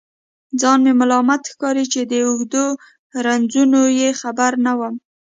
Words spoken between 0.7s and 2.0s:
مې ملامت ښکاري